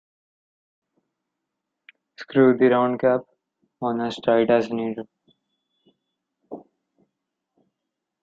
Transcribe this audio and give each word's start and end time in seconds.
Screw 2.17 2.57
the 2.57 2.69
round 2.69 2.99
cap 3.01 3.21
on 3.83 4.01
as 4.01 4.15
tight 4.17 4.49
as 4.49 4.67
needed. 4.71 5.07